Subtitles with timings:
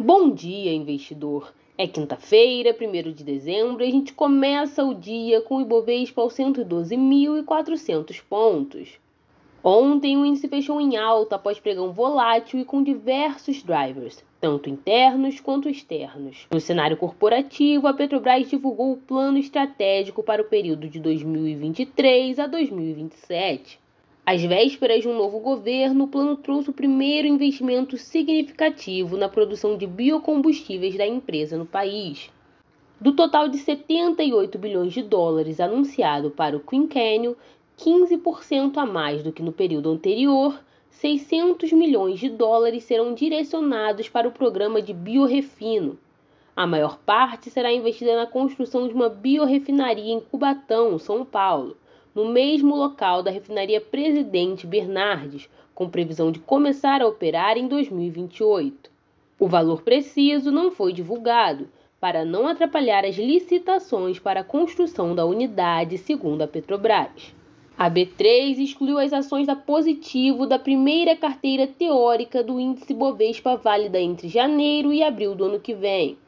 [0.00, 1.52] Bom dia, investidor.
[1.76, 6.34] É quinta-feira, 1 de dezembro, e a gente começa o dia com o Ibovespa aos
[6.34, 9.00] 112.400 pontos.
[9.60, 15.40] Ontem o índice fechou em alta após pregão volátil e com diversos drivers, tanto internos
[15.40, 16.46] quanto externos.
[16.52, 22.46] No cenário corporativo, a Petrobras divulgou o plano estratégico para o período de 2023 a
[22.46, 23.80] 2027.
[24.30, 29.74] Às vésperas de um novo governo, o plano trouxe o primeiro investimento significativo na produção
[29.74, 32.30] de biocombustíveis da empresa no país.
[33.00, 37.38] Do total de 78 bilhões de dólares anunciado para o quinquênio,
[37.78, 44.28] 15% a mais do que no período anterior, 600 milhões de dólares serão direcionados para
[44.28, 45.98] o programa de biorefino.
[46.54, 51.78] A maior parte será investida na construção de uma biorefinaria em Cubatão, São Paulo
[52.18, 58.90] no mesmo local da refinaria Presidente Bernardes, com previsão de começar a operar em 2028.
[59.38, 61.68] O valor preciso não foi divulgado,
[62.00, 67.32] para não atrapalhar as licitações para a construção da unidade, segundo a Petrobras.
[67.78, 74.00] A B3 excluiu as ações da Positivo da primeira carteira teórica do índice Bovespa válida
[74.00, 76.18] entre janeiro e abril do ano que vem.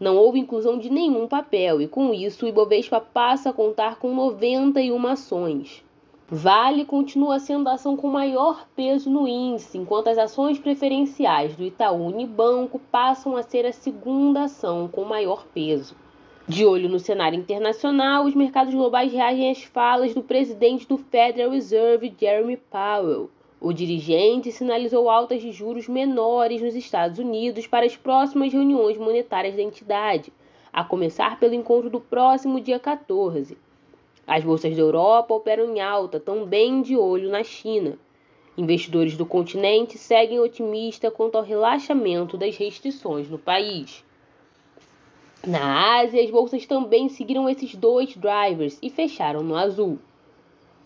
[0.00, 4.14] Não houve inclusão de nenhum papel e, com isso, o Ibovespa passa a contar com
[4.14, 5.84] 91 ações.
[6.26, 11.64] Vale continua sendo a ação com maior peso no índice, enquanto as ações preferenciais do
[11.64, 15.94] Itaú Unibanco passam a ser a segunda ação com maior peso.
[16.48, 21.50] De olho no cenário internacional, os mercados globais reagem às falas do presidente do Federal
[21.50, 23.28] Reserve, Jeremy Powell.
[23.62, 29.54] O dirigente sinalizou altas de juros menores nos Estados Unidos para as próximas reuniões monetárias
[29.54, 30.32] da entidade,
[30.72, 33.58] a começar pelo encontro do próximo dia 14.
[34.26, 37.98] As bolsas da Europa operam em alta, também de olho na China.
[38.56, 44.02] Investidores do continente seguem otimistas quanto ao relaxamento das restrições no país.
[45.46, 49.98] Na Ásia, as bolsas também seguiram esses dois drivers e fecharam no azul.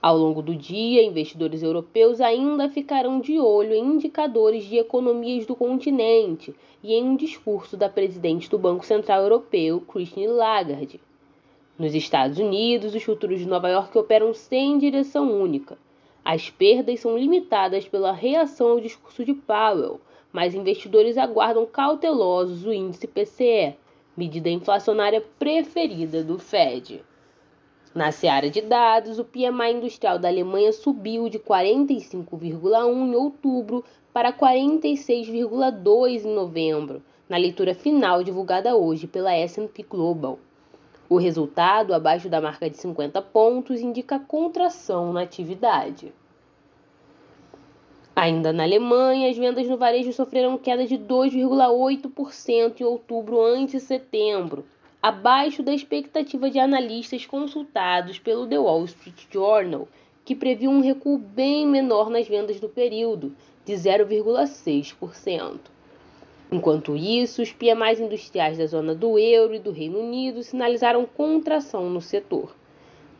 [0.04, 5.56] Ao longo do dia, investidores europeus ainda ficarão de olho em indicadores de economias do
[5.56, 11.00] continente e em um discurso da presidente do Banco Central Europeu, Christine Lagarde.
[11.78, 15.78] Nos Estados Unidos, os futuros de Nova York operam sem direção única.
[16.22, 22.74] As perdas são limitadas pela reação ao discurso de Powell, mas investidores aguardam cautelosos o
[22.74, 23.74] índice PCE,
[24.14, 27.02] medida inflacionária preferida do Fed.
[27.94, 34.32] Na seara de dados, o PMI industrial da Alemanha subiu de 45,1 em outubro para
[34.32, 40.40] 46,2 em novembro, na leitura final divulgada hoje pela S&P Global.
[41.08, 46.12] O resultado, abaixo da marca de 50 pontos, indica contração na atividade.
[48.16, 54.64] Ainda na Alemanha, as vendas no varejo sofreram queda de 2,8% em outubro ante setembro,
[55.04, 59.86] abaixo da expectativa de analistas consultados pelo The Wall Street Journal,
[60.24, 65.58] que previu um recuo bem menor nas vendas do período, de 0,6%.
[66.50, 71.90] Enquanto isso, os PMIs industriais da zona do euro e do Reino Unido sinalizaram contração
[71.90, 72.56] no setor.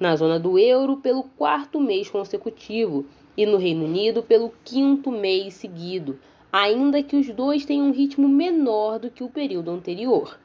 [0.01, 3.05] Na zona do euro, pelo quarto mês consecutivo,
[3.37, 6.19] e no Reino Unido, pelo quinto mês seguido,
[6.51, 10.39] ainda que os dois tenham um ritmo menor do que o período anterior.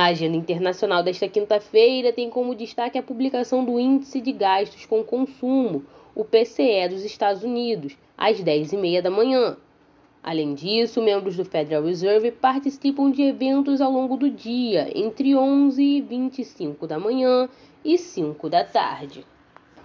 [0.00, 5.02] A agenda internacional desta quinta-feira tem como destaque a publicação do Índice de Gastos com
[5.02, 9.56] Consumo, o PCE dos Estados Unidos, às 10h30 da manhã.
[10.22, 15.82] Além disso, membros do Federal Reserve participam de eventos ao longo do dia, entre 11
[15.82, 17.48] e 25 da manhã
[17.84, 19.26] e 5 da tarde.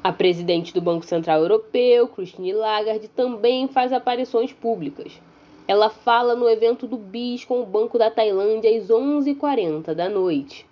[0.04, 5.20] A presidente do Banco Central Europeu, Christine Lagarde, também faz aparições públicas.
[5.66, 10.66] Ela fala no evento do BIS com o Banco da Tailândia às 11h40 da noite.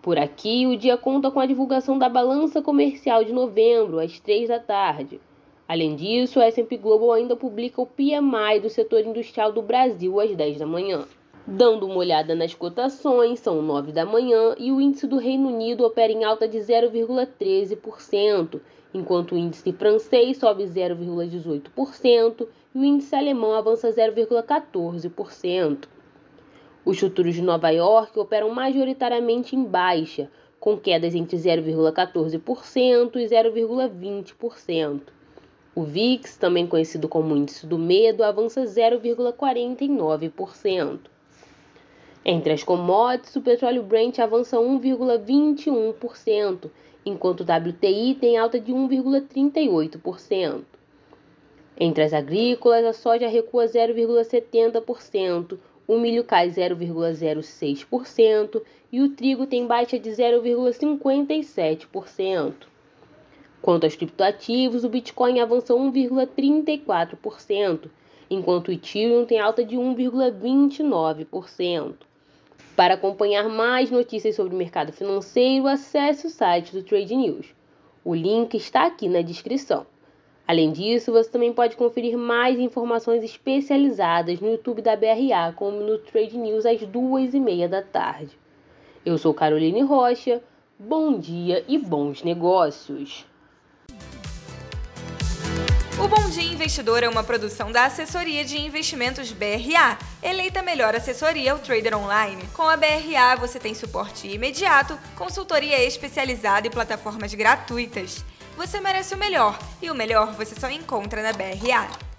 [0.00, 4.48] Por aqui, o dia conta com a divulgação da balança comercial de novembro, às 3
[4.48, 5.20] da tarde.
[5.66, 10.34] Além disso, a S&P Global ainda publica o PMI do setor industrial do Brasil às
[10.34, 11.04] 10 da manhã.
[11.52, 15.84] Dando uma olhada nas cotações, são 9 da manhã e o índice do Reino Unido
[15.84, 18.60] opera em alta de 0,13%,
[18.94, 25.88] enquanto o índice francês sobe 0,18% e o índice alemão avança 0,14%.
[26.84, 30.30] Os futuros de Nova York operam majoritariamente em baixa,
[30.60, 35.00] com quedas entre 0,14% e 0,20%.
[35.74, 41.10] O VIX, também conhecido como índice do medo, avança 0,49%.
[42.22, 46.70] Entre as commodities, o petróleo Brent avança 1,21%,
[47.04, 50.60] enquanto o WTI tem alta de 1,38%.
[51.78, 55.58] Entre as agrícolas, a soja recua 0,70%,
[55.88, 58.62] o milho cai 0,06%
[58.92, 62.52] e o trigo tem baixa de 0,57%.
[63.62, 67.88] Quanto aos criptoativos, o Bitcoin avança 1,34%,
[68.28, 72.09] enquanto o Ethereum tem alta de 1,29%.
[72.80, 77.54] Para acompanhar mais notícias sobre o mercado financeiro, acesse o site do Trade News.
[78.02, 79.86] O link está aqui na descrição.
[80.48, 85.98] Além disso, você também pode conferir mais informações especializadas no YouTube da BRA, como no
[85.98, 88.38] Trade News às duas e meia da tarde.
[89.04, 90.42] Eu sou Caroline Rocha,
[90.78, 93.29] bom dia e bons negócios!
[96.02, 101.52] O Bom Dia Investidor é uma produção da Assessoria de Investimentos BRA, eleita melhor assessoria
[101.52, 102.42] ao trader online.
[102.54, 108.24] Com a BRA você tem suporte imediato, consultoria especializada e plataformas gratuitas.
[108.56, 112.09] Você merece o melhor, e o melhor você só encontra na BRA.